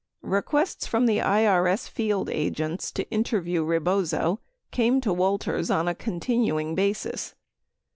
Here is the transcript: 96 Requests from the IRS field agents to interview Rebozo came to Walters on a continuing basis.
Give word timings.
96 0.23 0.33
Requests 0.33 0.87
from 0.87 1.05
the 1.05 1.19
IRS 1.19 1.87
field 1.87 2.27
agents 2.31 2.91
to 2.91 3.07
interview 3.11 3.63
Rebozo 3.63 4.39
came 4.71 4.99
to 4.99 5.13
Walters 5.13 5.69
on 5.69 5.87
a 5.87 5.93
continuing 5.93 6.73
basis. 6.73 7.35